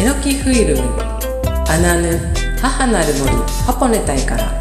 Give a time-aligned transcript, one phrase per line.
[0.00, 0.82] えのきフィルム
[1.68, 2.18] アナヌ
[2.58, 3.32] 母なる森
[3.66, 4.58] パポネタイから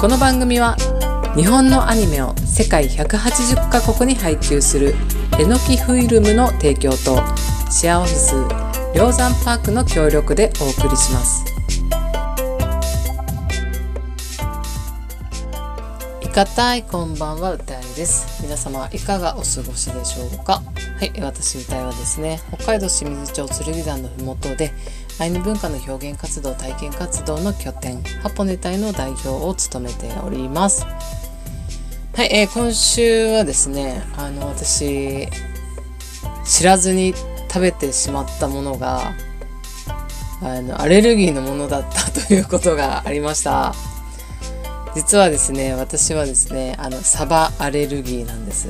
[0.00, 0.74] この番組は
[1.36, 4.96] 日本のアニメを世界180カ国に配給する
[5.38, 7.22] えのきフィルムの提供と
[7.70, 8.34] シェアオフィス
[8.96, 11.57] 梁山パークの協力でお送りします。
[16.38, 18.44] いかたいこんばんは歌いです。
[18.44, 20.62] 皆様いかがお過ごしでしょうか？
[20.62, 24.70] はい私歌いはですね北海道清水町剣山のふもとで
[25.18, 30.84] アイヌ文化の表現活動体験活動の拠点ハポネ隊の代表を務めております。
[32.14, 35.26] はい、えー、今週はですねあの私
[36.44, 37.14] 知らずに
[37.48, 39.12] 食べてしまったものが
[40.40, 43.74] あのアレルギーのものだったということがありました。
[44.98, 48.68] 実はですね私はですねあのサバアレルギーなんです。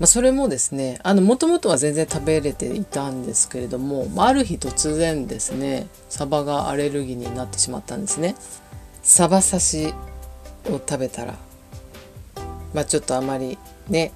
[0.00, 8.34] まあ、それもですねあのもともとは全然食べれていたんですけれども、まあ、ある日突然ですねサバがアレルギーになってしまったんですね。
[9.04, 9.94] サバ刺し
[10.66, 11.36] を食べたら
[12.74, 14.10] まあちょっとあまりね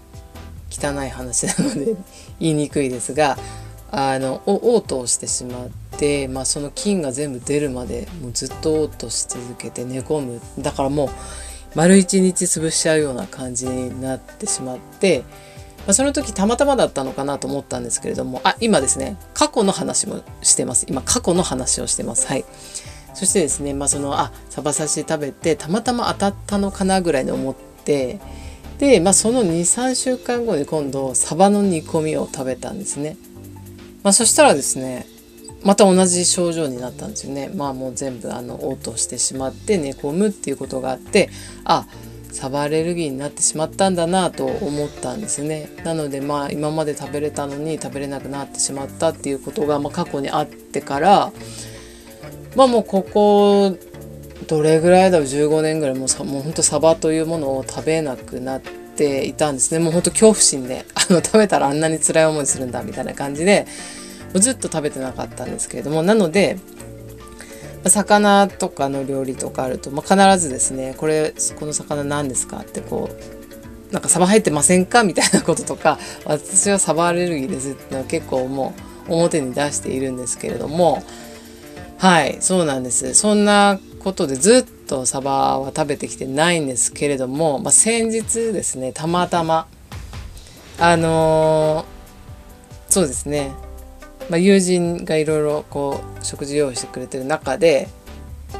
[0.72, 1.94] 汚い話なので
[2.40, 3.38] 言いにくいですが
[3.92, 5.83] あの嘔吐してしまって、
[6.28, 10.40] まあ、その菌が全部出るまでもうずっと嘔吐し続けて寝込む。
[10.58, 11.08] だからもう
[11.74, 15.24] 丸一日潰しちゃうような感じになってしまって
[15.86, 20.86] まあ、その時たまたまだったのかなと思ったんですけれどもあ今ですね過去の話もしてます。
[20.88, 22.26] 今過去の話をしてます。
[22.26, 22.44] はい。
[23.12, 28.18] そしてですねまあそのあサバ刺し食べてたまたま当たったのかなぐらいに思って
[28.78, 33.16] でまあその23週間後に今度サバの煮込みを食べたんですね。
[34.02, 35.06] まあそしたらですね
[35.64, 37.50] また同じ症状になったんですよね。
[37.54, 41.30] まあもう全部あの嘔吐してしまって寝込むっていうことがあって
[41.64, 41.86] あ
[42.30, 45.70] サバアレルギーになってしまったんだなと思ったんですね。
[45.84, 51.32] なのでまあ今まで食べれたのに食べれなくなってしまったっていうことがまあ過去にあってから
[52.54, 53.76] まあもうここ
[54.46, 59.78] どれぐらいだろう？15年ぐらいもうもうほんとサバというものを食べなくなっていたんですね。
[59.78, 63.66] もうほんと恐怖心であの食べたらあんなに辛い思いするんだみたいな感じで
[64.40, 66.58] ずっと食べてなかったんですけれどもなので
[67.86, 72.58] 魚とかの料理とかあると、まあ、必ずですねこれこの魚何ですか？
[72.58, 73.10] ってこ
[73.90, 75.04] うなんかサバ入ってませんか？
[75.04, 78.74] みたいなこととか 私はサバアレルギーですっていうのは結構も
[79.08, 81.02] う表に出しているんですけれども
[81.98, 83.14] はいそうなんです。
[83.14, 89.66] そんなことでずっとサバは食べてきてないんですけれども、まあ、先日ですねたまたま
[90.78, 93.52] あのー、そうですね
[94.30, 97.88] まあ、友人がいろいろこう食事用意してくれてる中で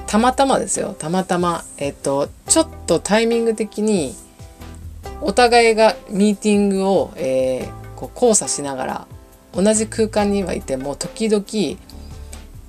[0.07, 0.95] たまたまですよ。
[0.99, 4.15] たまたまえっとちょっとタイミング的に
[5.21, 9.07] お互いがミーティングを、えー、こう交差しながら
[9.53, 11.45] 同じ空間にはいても時々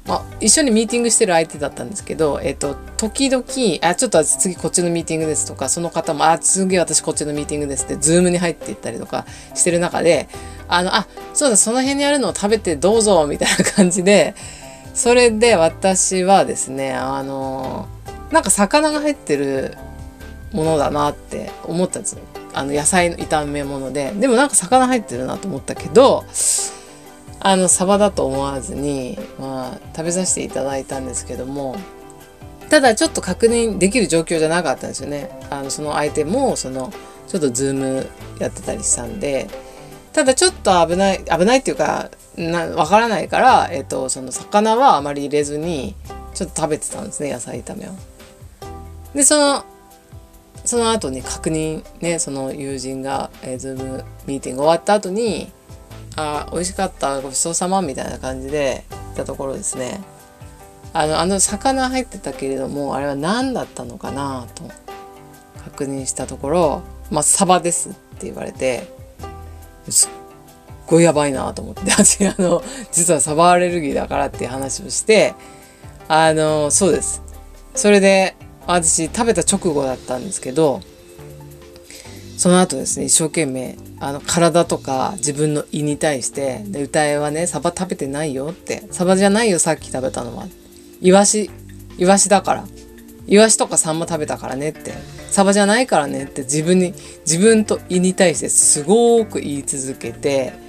[0.07, 3.43] まあ、一緒にミーティングしてる相手だったんですけど、えっ、と、時々、
[3.81, 10.29] あ、ちょっと次こっちのミーティングですとか、その方も、あ、次私こっちのミーティングですって、ズームに入っていったりとかしてる中で、
[10.67, 14.35] あの、あ、そうだ、その辺にあるのを食べてどうぞ、みたいな感じで、
[14.93, 17.87] それで私はですね、あの、
[18.31, 19.75] なんか魚が入ってる
[20.51, 22.19] ものだなって思ったんですよ。
[22.53, 24.13] あの、野菜の炒め物で。
[24.13, 26.23] でもなんか魚入ってるなと思ったけど、
[27.45, 31.75] あの、サバだと思わずに、まあ、食べさせていただいたんですけども、
[32.71, 35.29] ただちょっと確認できる状況じゃなかったんですよね。
[35.51, 36.91] あの、その相手も、その、
[37.27, 39.47] ちょっとズームやってたりしたんで、
[40.11, 45.93] ただちょっと危ない危ないっていうかな分からないから、えっと、その魚はあまり入れずに
[46.33, 47.91] ちょっと食べてたんですね野菜炒めを。
[49.13, 49.65] でその
[50.63, 55.51] その後に確認ねその友人が、えー、ズームミーティング終わった後に
[56.15, 60.01] 「あ美味しかったごちそうさま」みたいな感じで言ったところですね。
[60.93, 64.63] あのあの魚入ってたけれどもあれは何だったのかなと
[65.65, 66.81] 確認したところ
[67.11, 68.87] 「まあサバです」って言われて
[69.89, 70.09] すっ
[70.87, 72.63] ごいやばいなと思って 私あの
[72.93, 75.33] 実はサバアレルギーだからっていう話をして
[76.07, 77.21] あのそうです。
[77.73, 80.79] それで私食べた直後だったんですけど
[82.37, 90.45] その後ですね一生懸命あの体とか自分の胃に対してで歌えはねサバ食べてないよってサバじゃないよさっき食べたのは。
[91.01, 91.49] イワシ
[91.97, 92.65] イワシだから。
[93.27, 94.93] イワシとかサンマ食べたからねって。
[95.29, 96.93] サバじゃないからねって自分に
[97.25, 100.65] 自分と胃に対してすごく言い続けて。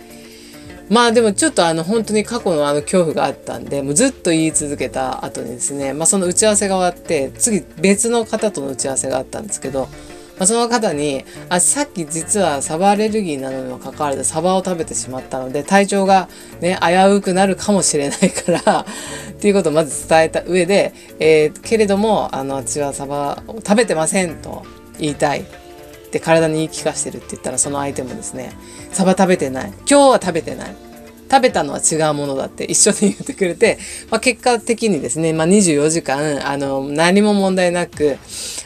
[0.89, 9.89] まあでもちょっとあの本当に過去のあの恐怖があったんでもうずっと言い続けた後にですね、まあ、その打ち合わせが終わって次別の方との打ち合わせがあったんですけど
[10.39, 16.29] まあ、その方にあさっき実はサバアレルギーなのにもかかわらずサバを食べてしまったので体調が
[16.61, 18.85] ね危うくなるかもしれないからっ
[19.41, 24.65] ていうことをまず伝えた上で、えー、けれどもあの私はサバを食べてませんと
[24.99, 25.45] 言いたい。
[26.07, 28.53] って体に言い聞かしてるって言ったらその相手もですね
[28.93, 29.73] サバ食べてない。
[29.79, 30.86] 今日は食べてない。
[31.31, 33.79] 食べたのは違うものだって一緒に言ってくれて、
[34.11, 38.19] まあ、結果的にですね、まあ、24時間あの何も問題なく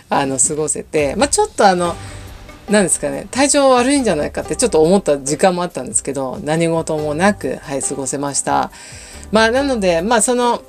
[0.09, 1.95] あの過ごせて、まあ、ちょっとあの
[2.69, 8.71] 何ですかね体調悪いんじゃないかってちょっと思った時間もあったんですけど何事もなく、はい、過ごせました。
[9.33, 10.63] まあなのでまあその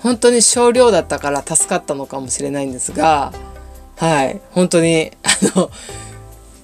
[0.00, 3.32] 本当に少量だったから助かったのかもしれないんですが
[3.96, 5.70] はい本当にあの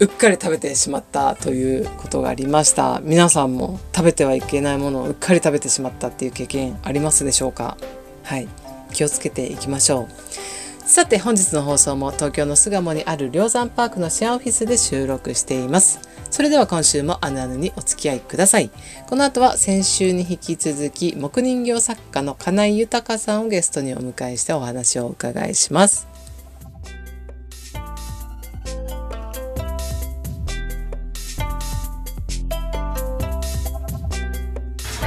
[0.00, 3.00] うっかり食べてしまったということがありました。
[3.02, 7.76] 皆さんも食べてはいけないものをうっかり食べてしまったっていう経験ありますでしょうか？
[8.22, 8.48] はい。
[8.92, 10.88] 気をつけていきましょう。
[10.88, 16.00] さて本日の放送も東京の巣鴨にある梁山パークのシェアオフィスで収録しています。
[16.30, 18.70] それでは今週もあぬあぬにお付き合いください。
[19.06, 26.07] この後は先週に引き続き木人形作家の金井豊さんをゲストにお迎えしてお話をお伺いします。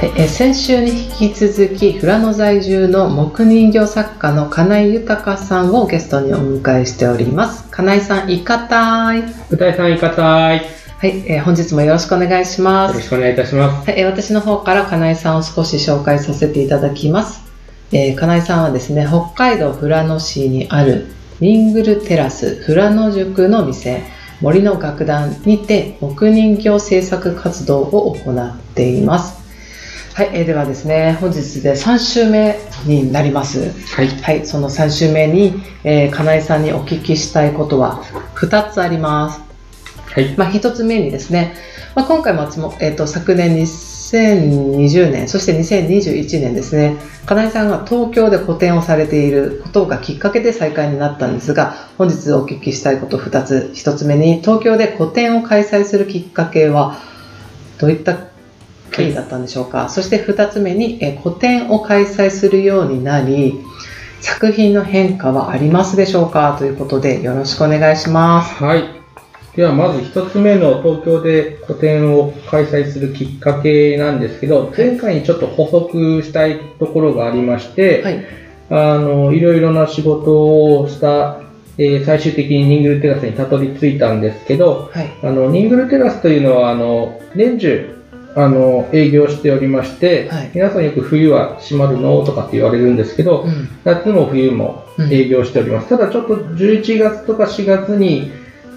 [0.04, 7.68] え先週に引き続き富良野在住の木人形作家の金井豊さんをゲストにお迎えしております。
[7.70, 9.22] 金井さんいかたい。
[9.48, 10.58] 歌井さんいかたい。
[10.58, 12.94] はい、えー、本日もよろしくお願いします。
[12.94, 17.40] よろしくお願いいたします、はい、えー、私の方から金井さんを少し紹介させていただきます、
[17.92, 21.06] えー、金井さんはですね北海道富良野市にある
[21.40, 24.04] リングルテラス富良野塾の店
[24.40, 29.41] 森の楽団にて木人形制作活動を行っています
[30.14, 33.72] はい、えー、ではですね、本日で3週目になります。
[33.96, 34.08] はい。
[34.08, 35.54] はい、その3週目に、
[35.84, 38.02] えー、金井さんにお聞きしたいことは
[38.34, 39.40] 2つあります。
[40.12, 40.34] はい。
[40.36, 41.54] まあ、1つ目にですね、
[41.94, 53.70] まあ、今回もも、えーと、昨年2020年、そして2021年ですね、金井さんが東京で個展をされていることがきっかけで再開になったんですが、本日お聞きしたいこと2つ。
[53.74, 56.98] 1つ目に、東京で個展を開催するきっかけは、
[57.78, 58.31] どういった
[58.92, 63.60] 経緯だったんでしょうか、はい、そして2つ目に、え個展を開催するようになり
[64.20, 66.54] 作品の変化はありますでしょうか。
[66.58, 68.54] ということでよろしくお願いします。
[68.62, 68.84] はい。
[69.56, 78.24] ではまず1つ目の東京で個展を開催するきっかけなんですけど前回にちょっと補足したいところがありまして、はい、
[78.70, 81.42] あのいろいろな仕事をした
[81.78, 88.01] えー、最終的にニングルテラスにたどり着いたんですけど、はい、あのニングルテラスというのはあの年中
[88.34, 98.30] あの営業しておりまして、はい、皆さんよく冬は閉まるのとかって言われるんですけど、うん、夏も冬も営業しております、うん、ただちょっと11月とか4月に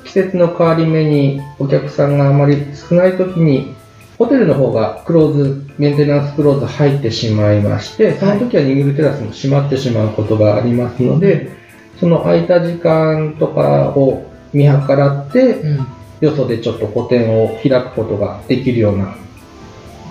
[0.04, 3.74] 季節の変わり目にお客さんがあまり少ない時に
[4.18, 11.52] ホテルの方がクローズメンテナンスクローズ入ってしまいましてその時はニングルテラスも閉まってしまうことがありますので、
[12.00, 15.88] その空いた時間とかを見計らって、うん、
[16.22, 19.18] よそでちょっと個展を開くことができるような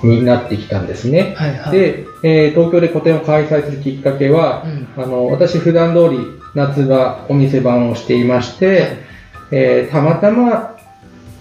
[0.04, 1.34] になってきたんですね。
[1.36, 4.64] はいはい、で、えー、東京で個展を開催するきっかけは、
[4.96, 6.18] うん、あの私普段通り
[6.54, 8.98] 夏場お店番をしていまして、はい、
[9.52, 10.74] えー、たまたま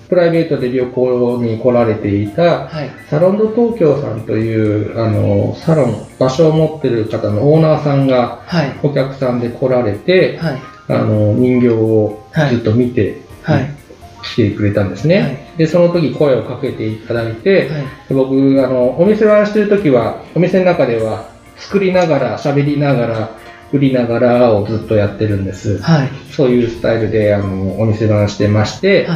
[0.10, 8.42] プライベートで旅行に来られていた、はい、サロンド東京さんというあのサロン場所を持ってる方のオーナーさんが
[8.84, 13.84] お客さんで来られて、はい、あの人形をずっと見て、はい。
[14.24, 18.34] 来てくれたんですね、はい、でその時声をかけていただいて、はい、僕
[18.64, 23.38] あのお店番してる時はお店の中では作りながら喋りながら
[23.72, 29.08] 売りながらをずっとやってるんです、はい、そういうスタイルであのお店番してまして、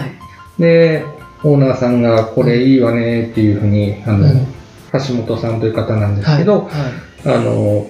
[0.58, 1.06] で
[1.44, 4.48] オーナーさんがこれいいわねっていうふうにあの、うん、
[4.94, 6.70] 橋本さんという方なんですけど、
[7.26, 7.88] あの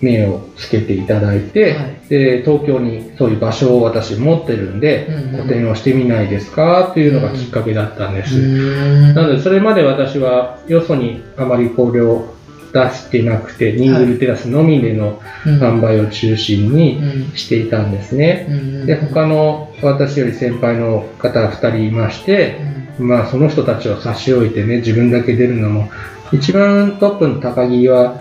[0.00, 12.34] 目をつけていただいて、はい、で東京にそういう場所を私持ってるんで、うんうん、個展をしてみないですかというのがきっかけだったんです、うん、なのでそれまで私はよそにあまりこれを
[12.72, 17.00] 出してなくてニングルテラスのみでの販売を中心に
[17.34, 18.46] していたんですね、
[18.84, 22.58] で他の私より先輩の方2人いまして、
[22.98, 25.88] まあその人たちを差し置いてね自分だけ出るのも
[26.32, 28.20] 一番トップの高木は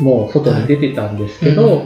[0.00, 1.84] もう外に出てたんですけど、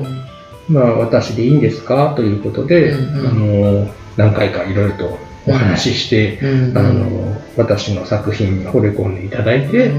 [0.69, 2.15] まあ私でいいんですか？
[2.17, 2.97] ということで、あ
[3.33, 6.39] の何回かいろいろとお話しして、
[6.75, 9.91] あの私の作品に惚れ込んでいただいて、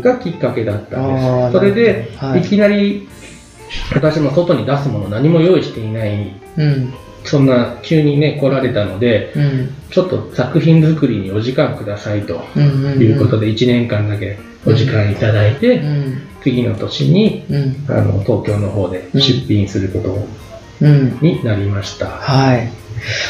[0.00, 1.52] がきっかけだったんです。
[1.52, 3.08] それで、い、きなり
[3.94, 6.34] 私も外に出すもの何も用意していない
[7.24, 12.42] そんな急にね来られたので、うん、ちょっと作品作りにお時間くださいと
[12.98, 17.44] いうことで1年間だけお時間いただいて、うん、次の年に、
[17.88, 20.86] あの東京の方で出品すること
[21.22, 22.06] になりました。
[22.06, 22.70] はい。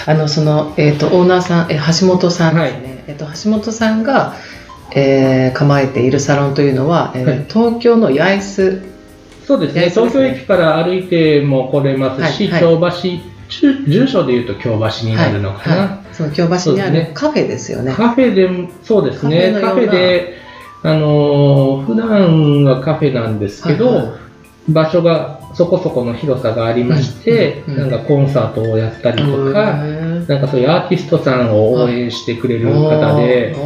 [0.06, 4.35] あのその、えーと、オーナーさんえ橋本さんですね、はい、えーと、橋本さんが、
[4.92, 8.82] えー、構えているサロンというのは、えー、はい、東京の八重洲。
[9.47, 9.90] そうですね。
[9.90, 14.71] 東京駅から歩いても来れますし、はい、京橋住所でいうと京
[15.02, 15.87] 橋になるのかな、はい。
[15.88, 17.92] はい、その京橋にあるカフェですよね。
[17.92, 19.59] カフェでそうですね。
[19.61, 20.35] カフェで
[20.83, 24.02] あの普段はカフェなんですけど、はいは
[24.69, 29.76] い、場所がそこそこの広さがありまして、うんうん、なんかコンサートをやったりとか、
[30.28, 33.59] なんかそういうアーティストさんを応援してくれる方で、あ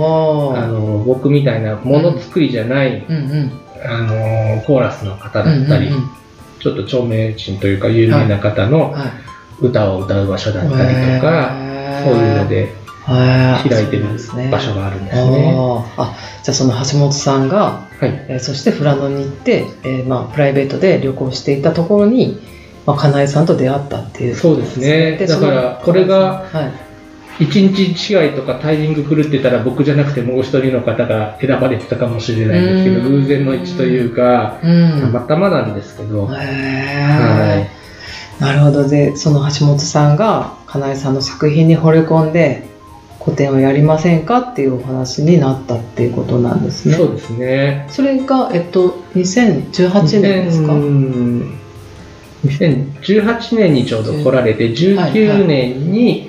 [0.67, 3.53] の僕みたいなものづくりじゃない、うんうん、
[3.85, 6.11] あのコーラスの方だったり、うんうんうん、
[6.59, 9.11] ちょっと著名人というか有名な方の、はいはい
[9.61, 11.57] 歌を歌う場所だったりとか、
[12.05, 12.75] そういうので
[13.07, 14.07] 開いてる
[14.51, 15.55] 場所があるんですね。
[15.97, 18.25] あじゃあその橋本さんが、はい。
[18.29, 22.41] えー、そして富良野に行って、えーまあ、プライベートで旅行していたところに、
[22.87, 25.17] まあ、かなえさんと出会ったっていう、そうですね。
[25.27, 26.45] だからこれが、
[27.41, 34.69] 一日違いとかタイミング狂ってたら僕じゃなくてもう一人の方が選ばれてたかもしれないんですけど偶然の一致というかた
[35.09, 36.27] またまなんですけど。
[36.27, 37.84] はい
[38.41, 42.69] なるほどでその橋本さんがかなえさんの作品に惚れ込んで
[43.25, 46.95] 個展をやりませんかっていうお話になったっていうことなんですね。
[46.95, 47.87] そうですね。
[47.89, 50.75] それが、えっと、2018年ですか
[52.45, 56.29] ？2018年にちょうど来られて、19年に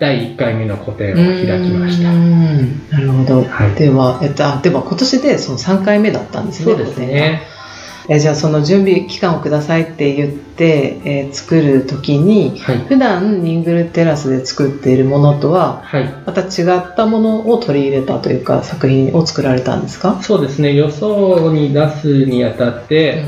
[0.00, 2.10] 第1回目の個展を開きました。
[2.10, 3.44] なるほど。
[3.44, 6.64] はい、では、えっと、あでは今年でその3回目だったんですね。
[6.64, 7.42] そうですね。
[8.12, 20.20] えじゃあその準備期間をくださいって言って、えー、作る時に、はい、普段ニングルテラスで作っているものとは、はい、また違ったものを取り入れたというか作品を作られたんですか？
[20.22, 20.74] そうですね。
[20.74, 23.24] 予想に出すにあたって、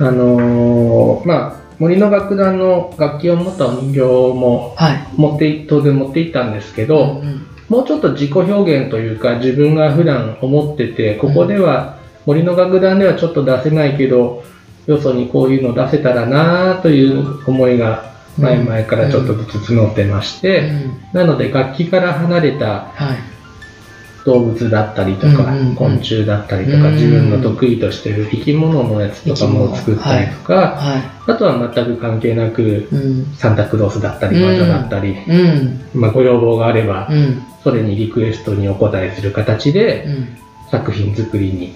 [0.00, 4.74] うんうん、あのー、まあ森の楽団の楽器を持ったお人形も
[5.16, 14.44] 持って、はい、当然持っていったんですけど、うんうん、もうちょっと自己表現というか自分が普段思っててここでは、森の楽団ではちょっと出せないけど、
[14.86, 20.72] よそにこういうの出せたらなという思いが前々からちょっとずつ募ってまして、
[21.12, 22.88] なので楽器から離れた
[24.24, 25.44] 動物だったりとか、
[25.76, 30.78] 昆虫だったりとか、自分の得意としてる生き物のやつとかも作ったりとか、
[31.26, 32.88] あとは全く関係なく、
[33.36, 35.16] サンタクロースだったり魔女だったり、
[35.94, 37.08] まあ、ご要望があれば、
[37.62, 40.06] それにリクエストにお答えする形で、
[40.74, 41.74] 作品作りに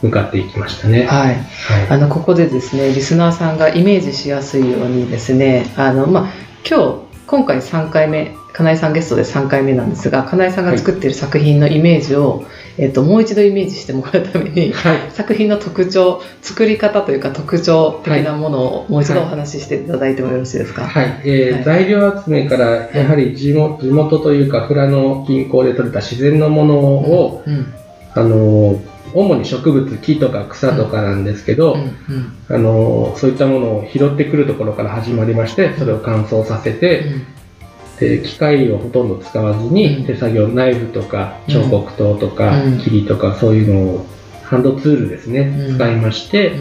[0.00, 1.00] 向かっていきましたね。
[1.00, 6.32] うん、はい、はい、あのここでですねリスナーさんがイメージしやすいようにですねあの、まあ、
[6.68, 12.46] 今日今回3回目金井さんゲストで3回目なんですが金井さんが作っている作品のイメージを、はい、
[12.78, 27.54] えっと、もう一度イメージしてもらうために、はい、作品の特徴作り方というか特徴的なものをもう一度お話ししていただいてもよろしいですか、はい、えー、材料集めからやはり地元,、地元というか富良野近郊で採れた自然のものを、うん。
[27.54, 27.74] うん
[28.18, 28.80] あの
[29.14, 44.06] 主に植物木とか草とかなんですけど、うんうん、あのそういったものを拾ってくるところから始まりましてそれを乾燥させて、うん、で機械をほとんど使わずに手作業ナイフとか彫刻刀とか霧とかそういうのを
[44.44, 46.56] ハンドツールですね、使いまして、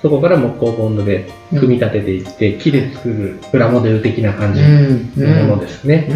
[0.00, 6.08] そこから木工ボンドで組み立てていって、木で作るプラモデル的な感じのものですね、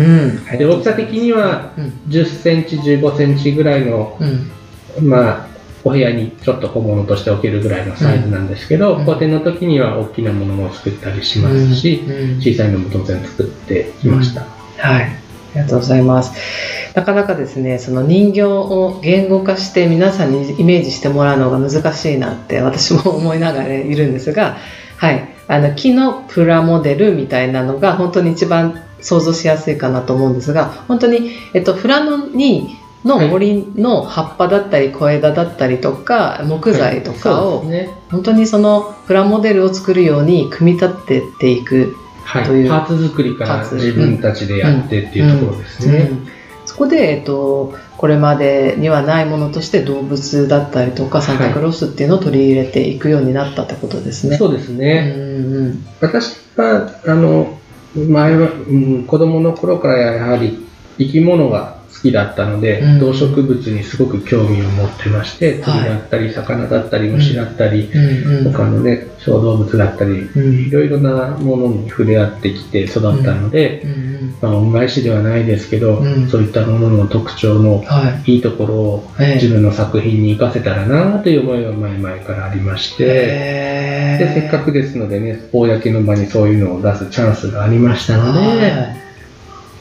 [0.56, 1.74] で大きさ的には
[2.08, 4.18] 1 0センチ1 5センチぐらいの
[5.00, 5.46] まあ、
[5.84, 14.42] お部屋にちょっと小物として置けるぐらいのサイズなんですけど、うん、個展の時には大きなものも作ったりしますし、うんうん、小さいのも当然作ってきました。
[14.42, 15.04] はい。
[15.04, 16.32] ありがとうございます。
[16.94, 24.58] なかなかですね、その人形を言語化して皆さんにイメージしてもらうのが難しいなって私も思いながらいるんですが、
[24.96, 25.28] はい。
[25.48, 37.64] あの、木のプラモデルみたいなのが本当に一番想像しやすいかなと思うんですが、本当に、えっと、フラノにの森の葉っぱだったり小枝だったりとか木材とかを
[38.10, 41.96] 本当にそのプラモデルを作るように組み立てていく
[42.44, 46.10] という、はい、パーツ作りから自分たちでやってっていうところですね。
[46.66, 54.36] そこで、えっと、これまでにはないものとして動物だったりとかサンタクロースっていうのを取り入れていくようになったってことですね。
[54.36, 55.12] そうですね。
[55.16, 57.58] うんうん、私はあの
[57.96, 60.64] 前は、うん、子供の頃からやはり
[60.98, 63.00] 生き物が好きだったので、うん。
[63.00, 65.88] 動植物にすごく興味を持ってまして、鳥はい。
[65.90, 67.90] だったり、魚だったり、虫だったり、
[68.44, 70.66] 他のね、小動物だったり、うん。
[70.66, 73.84] いろいろなものに触れ合ってきて育ったので、
[74.40, 76.28] まあ、恩返しではないですけど、うん。
[76.28, 78.32] そういったものの特徴のはい。
[78.34, 79.34] いいところをええ。
[79.34, 88.96] 自分の作品に生かせたらなという思いが前々からありまして、でせっかくですのでね、公の場にそういうのを出すチャンスがありましたので、はい。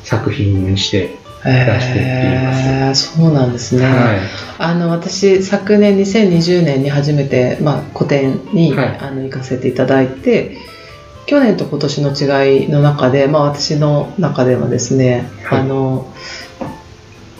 [0.03, 2.01] 作品にして出してい
[2.43, 2.69] ます。
[2.69, 4.19] へーそうなんですね、はい。
[4.57, 8.97] あの私昨年2020年に初めて、まあ、個展に、はい。
[8.99, 10.57] あの行かせていただいて
[11.25, 15.59] 去年と今年の違いの中で、まあ、私の中ではですね、はい。
[15.61, 16.11] あの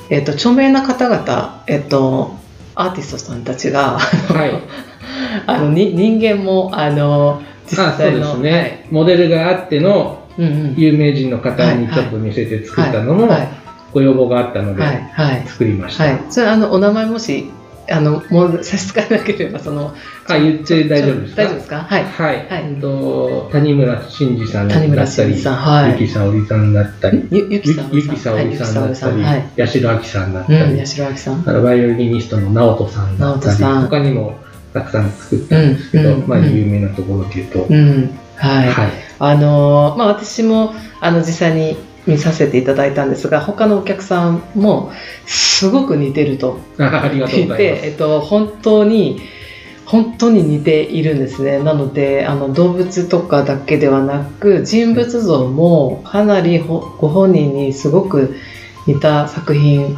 [0.09, 2.37] えっと著名な方々、えっと
[2.75, 4.51] アーティストさんたちがはい。
[5.45, 13.47] あのに人間もあの実あそう際のですね、モデルがあっての有名人の方にはいちょっと見せて作ったのもはい
[13.93, 15.47] ご要望があったのではいはい。
[15.47, 16.03] 作りました。
[16.05, 17.49] はい、それあのお名前もし
[17.91, 19.95] あのもう差し支えなければその
[20.27, 21.41] あ言って大丈夫ですか？
[21.41, 21.77] 大丈夫ですか？
[21.79, 22.03] はい。
[22.03, 22.63] はい、はい。
[22.73, 25.91] うんと谷村新司さんだったり、谷村新司さんはい。
[25.99, 28.73] ゆきさおりさんだったり、ゆゆきさおりさん。
[28.75, 31.43] だったり、はい八代亜紀さんだったり、うん、八代亜紀さん。
[31.43, 34.37] バイオリニストの直人さんだったり、他にも
[34.71, 41.75] たくさん作ったんですけど、まあ有名なところで言うと、うんはい、はい、あのーまあ私もあの実際に
[42.09, 44.91] 見させていただいたんですが他のお客さんも
[45.25, 47.85] すごく似てるとあ ありがとう言って、ございます。
[47.85, 49.21] えっと、本当に
[49.85, 58.35] 本当に似ているんですねなのであの動物とかだけではなく人物像もかなりほご本人にすごく
[58.85, 59.97] 似た作品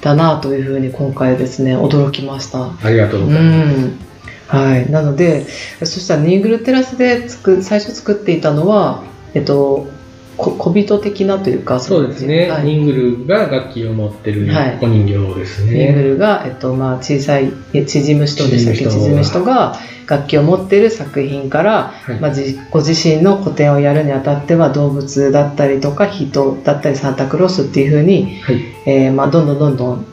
[0.00, 2.70] だなというふうに今回ですね驚きました。
[2.82, 3.78] ありがとううございます。
[3.78, 4.06] ん
[4.48, 5.46] はい、なので
[5.80, 9.02] そしたらニーグルテラスでつく最初作っていたのは、
[9.34, 9.88] えっと、こ
[10.36, 12.64] 小人的なというかそうですね、はい。
[12.64, 14.78] ニングルが楽器を持ってるはい。
[14.82, 16.02] お人形ですニーグね。
[16.10, 18.84] ルが、えっとまあ、小さいえ縮む人でしたっけ？
[18.84, 22.20] 縮む人縮む人が楽器を持っている作品から、はい。
[22.20, 30.06] まあ、じご自身の個展をやるにあたっては動物だったりとか人だったりサンタクロースっていうふうに、はい、えーまあ、どんどんどんどん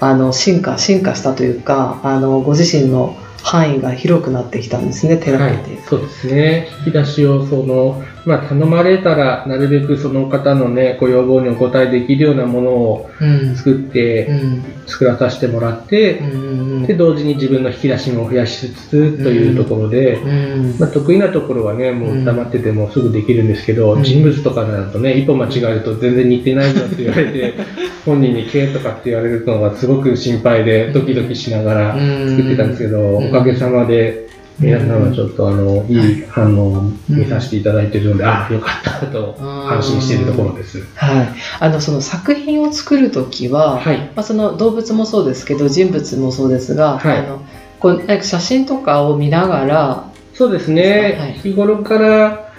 [0.00, 5.76] あの進化進化したというかあのご自身の範囲が広くなってきたんですね手がはいけてい。
[5.78, 13.56] く、そうですね、引き出しをその、まあ、頼まれたら、なるべくその方の、ね、ご要望にお応えできるようなものをうん。
[13.56, 14.64] 作って、うん。
[14.86, 20.78] 作らさせてもらって、うんうんで同時に自分の引き出しも増やしつつというところで、うん。
[20.78, 24.02] まあ、得意なところはね、もう黙っててもすぐできるんですけど、うん。
[24.02, 27.54] 人物とかだとね、一歩間違えると全然似てないぞって言われて、
[28.04, 31.96] 本人に「け」とかって言われるのがすごく心配で、ドキドキしながら
[32.28, 33.28] 作ってたんですけど、うん。
[33.28, 34.29] おかげさまで、
[34.60, 40.86] 皆さんはちょっとあの、いい反応を見させていただいてるので、ああ、よかったと安心しているところです。
[40.94, 41.28] はい、
[41.60, 43.98] あのその作品を作る時は、はい。
[43.98, 47.18] まあ、その動物もそうですけど人物もそうですが、はい。
[47.18, 47.42] あの
[47.78, 51.32] こうなんか写真とかを見ながら、そうですね、はい。
[51.32, 52.52] 日頃から、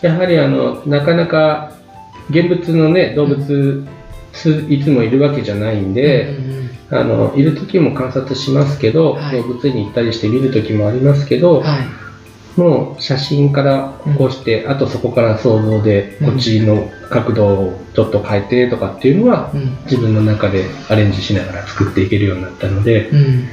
[0.00, 1.72] やはりあの、なかなか
[2.30, 3.84] 現物のね、動物、
[4.32, 6.32] すいつもいるわけじゃないんで、
[6.90, 9.36] あの、いる時も観察しますけど、はい。
[9.36, 12.58] 動物に行ったりして見る時もありますけど、はい。
[12.58, 16.30] もう写真から起こして、あとそこから想像で、うん。
[16.32, 19.76] こっちの角度をちょっと変えてとかっていうのは、うん。
[19.84, 23.44] 自分の中でアレンジしながら作っていけるようになったので、うん。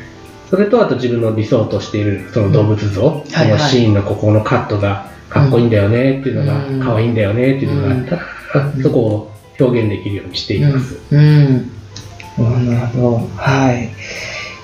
[0.50, 6.80] それとあと自分の理想としているその動物像、はいそのシーンのここのカットがかっこいいんだよねっていうのが、うん。
[6.80, 8.16] 可愛いんだよねっていうのがあった
[8.60, 8.82] ら、うん。
[8.82, 11.00] そこを表現できるようにしています。
[11.12, 11.72] うん、うん、
[12.44, 13.92] なるほどはい。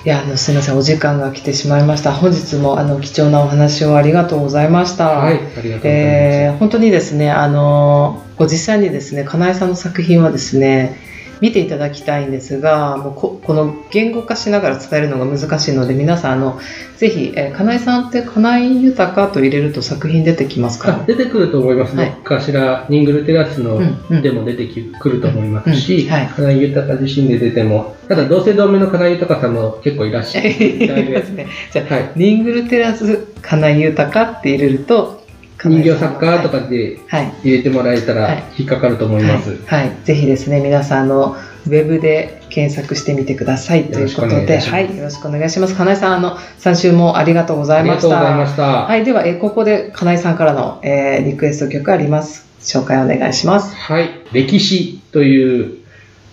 [0.04, 2.12] いやあのすみませんお時間が来てしまいました。
[2.12, 5.10] 本日もあの貴重なお話をありがとうございました。
[5.10, 5.88] はい、ありがとうございます。
[5.88, 10.96] えー本当にですね、あのご実際にですね、かなえさんの作品はですね、
[11.42, 16.60] 見ていただきたいんですが、もうここの言語化しながら伝えるのが難しいので、皆さん、あの
[16.96, 21.00] ぜひ、えーかなえさんってかなえ豊と入れると作品出てきますか？
[21.02, 22.06] あ出てくると思います、はい。
[22.06, 23.80] どっかしら、ニングルテラスの
[24.22, 24.66] でも出て
[25.00, 26.28] くると思いますし、はい。
[26.28, 31.48] 金井豊自身で出ても、ただ同姓同名の金井豊さんも結構いらっしゃるいで です、ね。
[31.72, 35.21] じゃあ、はい、ニングルテラスかなえ豊って入れると、
[35.64, 39.50] 人形作家とかではい、入れてもらえたはいら引っかかると思います。
[39.66, 45.74] はい、はいぜひですね、皆さんあのウェブで検索してみてくださいということで、よろしくお願いいたしますはい、よろしくお願いします。
[45.76, 48.20] 金井さん、あの3週もありがとうござありがとういました。
[48.20, 48.62] ございました。
[48.84, 52.46] はい、では、えーここで金井さんからの、えーリクエスト曲あります。
[52.60, 53.74] 紹介お願いします。
[53.74, 55.78] はい、歴史という、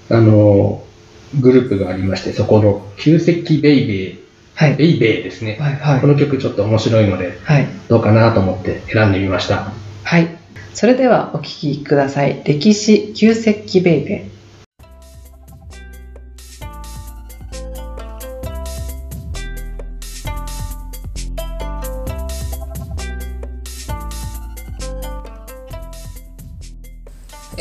[0.10, 0.84] あの、
[1.40, 4.19] グループがありまして、そこの、旧石ベイベー、
[4.60, 9.72] はい、イベイですね、はいはい、この曲ちょっと面白いので、はい、どうかなと思って選んでみました。
[10.04, 10.28] はい。
[10.74, 12.44] それではお聴きください。
[12.44, 14.40] 歴史旧石器ベイベー。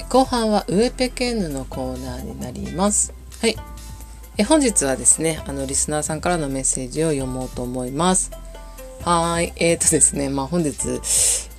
[0.09, 3.15] 後半はウーペケンヌのコーナーになります。
[3.41, 3.55] はい、
[4.41, 8.31] え本日はですね、あの、リスナーさんからのメッセージを読もうと思います。
[9.05, 9.53] はい。
[9.57, 10.73] えーとですね、まあ本日、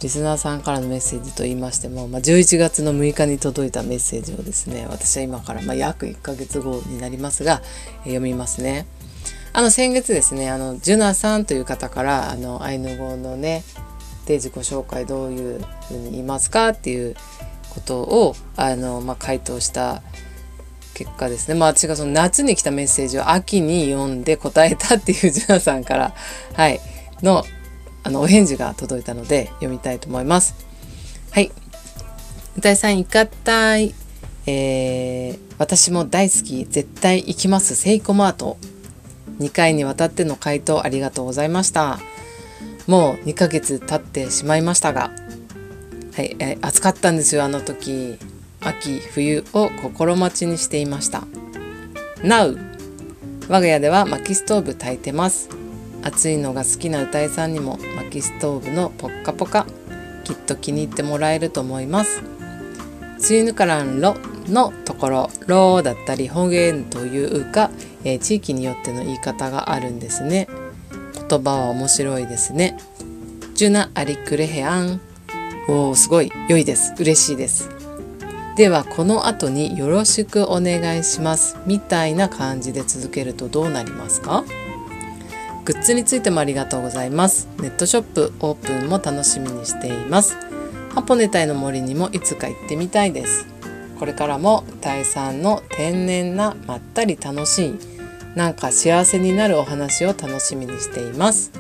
[0.01, 7.61] リスナーさんからのメッセージと言いましても、まあ、11月の6日に届いたメッセージをですね、私は今から、まあ、約1ヶ月後になりますが、
[8.05, 8.85] え、読みますね。
[9.51, 13.65] あの、先月ですね、あの、ジュナさんという方から、あの、アイヌ語のね、
[14.25, 17.15] で自己紹介どういうふうに言いますかっていう
[17.71, 20.03] ことをあの、まあ、回答した
[20.99, 26.13] 結果ですねまあ私がその夏に来たメッセージを秋に読んで答えたっていうジュナさんから
[26.53, 26.81] はい
[27.23, 27.45] の
[28.03, 30.55] あのお返事が届いたので読みたいと思います。
[31.31, 31.51] はい。
[32.57, 33.93] 歌いさんいかたい。
[34.45, 38.57] えー、私も大好き絶対行きますセイコマート
[39.39, 41.99] 2回にわたっての回答ありがとうございました
[42.88, 45.12] もう2ヶ月経ってしまいましたが
[46.15, 48.17] はい、えー、暑かったんですよあの時
[48.61, 51.23] 秋冬を心待ちにしていました。
[52.23, 52.57] Now!
[53.47, 55.49] 我が家では薪ストーブ炊いてます。
[56.03, 59.65] 暑いのが好きな歌いさんにも薪ストーブのポッカポカ
[60.23, 62.21] きっと気に入ってもらえると思います。
[63.19, 64.15] つゆぬからんろ
[64.47, 67.69] のところろだったり方言というか、
[68.03, 70.47] えー、地域によっての言い方があるんですね。
[71.29, 72.77] 言葉は面白いですね。
[73.55, 75.01] ジュナアリクレヘアン。
[75.67, 76.31] おーすごい。
[76.47, 76.93] 良いです。
[76.97, 77.78] 嬉しいです。
[78.59, 84.43] ではこの後によろしくお願いしますみたいな感じで続けるとどうなりますか？
[85.63, 87.47] グッズについてもありがとうございます。
[87.61, 90.35] ネットショップオープンも楽しみにしています。
[90.93, 93.45] ハポネタイの森にもいつか行ってみたいです。
[93.97, 97.79] これからもタイさんの天然なまったり楽しい
[98.35, 101.53] なんか幸せになるお話を楽しみにしています。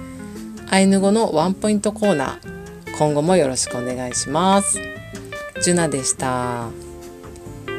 [0.69, 4.77] アイヌ語のワンポイントコーナー今後もよろしくお願いします。
[5.61, 6.67] ジュナでした。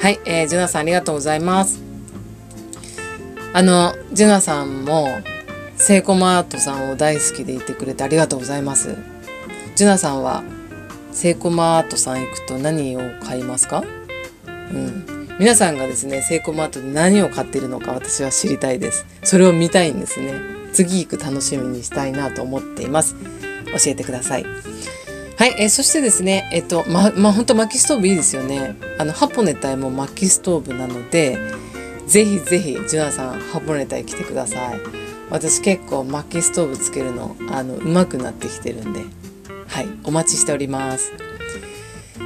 [0.01, 1.83] はい、えー、ジュナさんありがとうございます。
[3.53, 5.21] あの、ジュナさんも、
[5.77, 8.97] セイコマートさんを大好きでいてくれてありがとうございます。
[9.77, 10.43] ジュナさんは、
[11.13, 13.85] セイコマートさん行くと何を買いますか？
[14.47, 15.29] うん。
[15.39, 19.05] 皆さんがですね、セイコマートで何を買っているのか私は知りたいです。
[19.23, 20.33] それを見たいんですね。
[20.73, 23.17] 次行く楽しみにしたいなと思っています。
[23.67, 24.47] 教えてください。
[25.41, 28.77] はい、えー、そしてですね、えっ、と、ま、まあ、本当薪ストーブいいですよね。
[28.99, 31.39] あの、ハポネタイも薪ストーブなので、
[32.07, 34.81] ぜひぜひ、ジュナさん、ハポネタイ来てください。
[35.31, 39.01] 私結構薪ストーブつけるの、あの、上手くなってきてるんで、
[39.67, 41.11] はい、お待ちしております。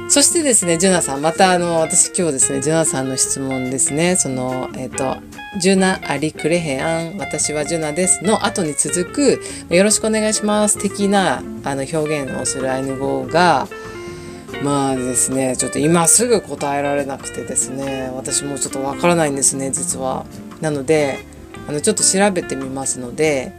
[0.09, 5.15] そしてですね、ジュナさん、またあの、私今日ですね、ジュナさんの質問ですね、その、えっ、と、
[5.57, 9.41] ジュナアリクレヘアン、私はジュナですの後に続く、
[9.73, 13.67] よろしくお願いします的なあの表現をするアイヌ語が、
[14.63, 20.25] まあですね、ちょっと今すぐ答えられなくてですね、私もちょっとわからないんですね、実は。
[20.59, 21.19] なので、
[21.67, 23.53] あの、ちょっと調べてみますので、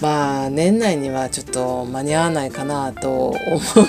[0.00, 3.36] まあ、年内にはちょっと間に合わないかなと思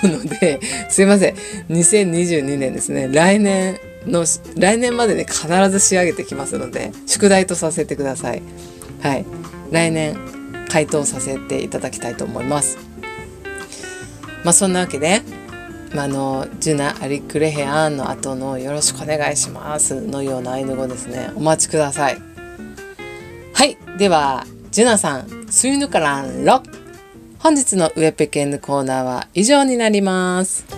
[0.03, 1.35] うので、すいません。
[1.69, 3.09] 2022年ですね。
[3.11, 8.41] 来年の来年までで必ず仕上げてきますので宿題とさせてください。
[9.01, 9.25] はい。
[9.71, 10.17] 来年
[10.69, 12.77] 回答させていただきたいと思います。
[14.43, 15.21] まあそんなわけで、
[15.93, 21.31] まあ、のジュナ・アリクレヘアンの後のよろしくお願いしますのようなアイヌ語ですね。
[21.35, 22.17] お待ちください。
[23.53, 23.77] はい。
[23.97, 26.61] ではジュナさんスイヌカランロ
[27.39, 30.76] 本日のウェペケンのコーナーは以上になります。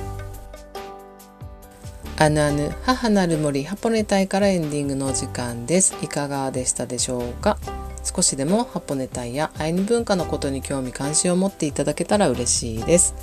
[2.21, 5.95] アヌアヌ母なる森ハポネタイからエンディングのお時間です。
[6.03, 7.57] いかがでしたでしょうか？
[8.03, 13.15] 少しでもハポネタイやアイヌ文化のことに興味関心を持っていただけたら嬉しいです。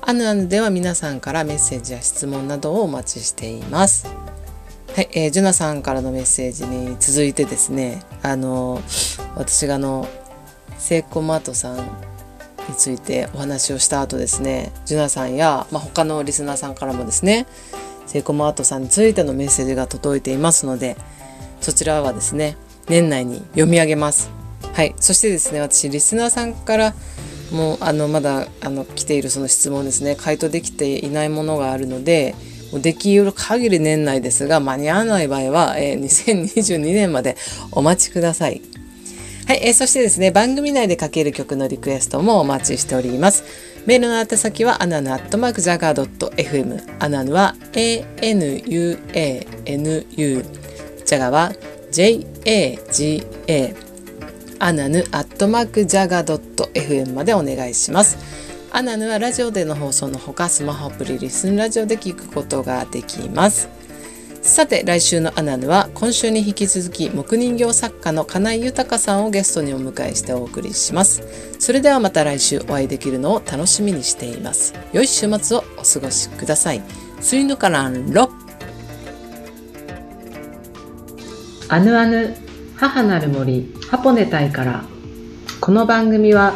[0.00, 4.06] アヌアヌでは皆さんからメッセージや質問などをお待ちしています。
[4.96, 8.80] はい、えー、ジュナさんからのメッセージに続いてですねあの
[9.36, 10.08] 私があの
[10.78, 11.84] セイコマートさんに
[12.78, 17.46] ついてお話をした後ですねジュナさんや、まあ、他のリスナーさんからもですね
[18.06, 20.96] セイコマートさんについてのメッセージが届いていますので
[21.60, 22.56] そちらはですね
[22.88, 24.30] 年内に読み上げます。
[24.74, 24.94] はい。
[24.98, 26.94] そしてですね私リスナーさんから
[27.52, 32.34] もうあのまだあの来ているその質問ですね回答できていないものがあるので
[32.80, 37.36] できる限り年内ですが間に合わない場合は、えー、2022年まで
[37.70, 38.62] お待ちください。
[39.46, 43.44] はい、えー、そしてですね番組内でかける曲のリクエストもお待ちしております。
[43.84, 49.02] メールの宛先はアナヌアットマークジャガー .fm アナヌは ANUANU
[51.04, 51.52] ジャガは
[51.90, 53.76] JAGA
[54.60, 58.16] アナヌアットマークジャガ .fm までお願いします。
[58.70, 63.68] アナヌはラジオでの放送のほかスマホアプリリスンラジオで聞くことができます。
[64.42, 71.22] さて来週のアナヌは今週に引き続き木人形作家の金井豊さんをゲストにお迎えしてお送りします。
[71.60, 74.74] それではまた来週お会いできるのを楽しみにしています。
[74.92, 76.82] 良い週末をお過ごしください。
[77.20, 78.30] スリヌカランロ
[81.68, 82.36] アヌアヌ
[82.74, 84.84] 母なる森ハポネタイから
[85.60, 86.54] この番組は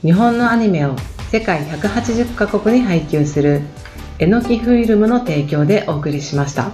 [0.00, 0.96] 日本のアニメを
[1.30, 3.60] 世界180カ国に配給する
[4.18, 6.70] えのきフィルムの提供でお送りしました。